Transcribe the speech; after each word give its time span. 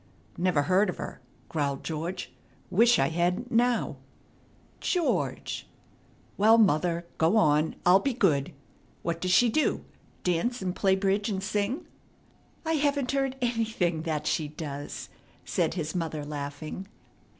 "Never 0.39 0.63
heard 0.63 0.89
of 0.89 0.97
her," 0.97 1.21
growled 1.47 1.83
George. 1.83 2.33
"Wish 2.71 2.97
I 2.97 3.09
hadn't 3.09 3.51
now." 3.51 3.97
"George!" 4.79 5.69
"Well, 6.37 6.57
mother, 6.57 7.05
go 7.19 7.37
on. 7.37 7.75
I'll 7.85 7.99
be 7.99 8.13
good. 8.13 8.51
What 9.03 9.21
does 9.21 9.29
she 9.29 9.47
do? 9.47 9.85
Dance, 10.23 10.59
and 10.59 10.75
play 10.75 10.95
bridge, 10.95 11.29
and 11.29 11.43
sing?" 11.43 11.85
"I 12.65 12.73
haven't 12.81 13.11
heard 13.11 13.35
anything 13.43 14.01
that 14.01 14.25
she 14.25 14.47
does," 14.47 15.09
said 15.45 15.75
his 15.75 15.93
mother, 15.93 16.25
laughing. 16.25 16.87